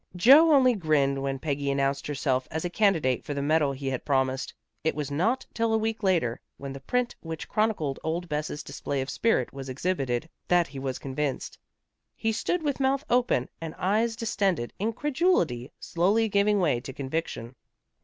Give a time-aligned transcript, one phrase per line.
[0.15, 4.03] Joe only grinned when Peggy announced herself as a candidate for the medal he had
[4.03, 4.51] promised.
[4.83, 9.01] It was not till a week later, when the print which chronicled old Bess's display
[9.01, 11.59] of spirit was exhibited, that he was convinced.
[12.15, 17.53] He stood with mouth open, and eyes distended, incredulity slowly giving way to conviction.